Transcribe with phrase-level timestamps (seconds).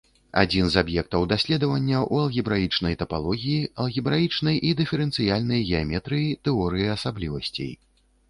[0.41, 7.71] Адзін з аб'ектаў даследавання ў алгебраічнай тапалогіі, алгебраічнай і дыферэнцыяльнай геаметрыі, тэорыі асаблівасцей.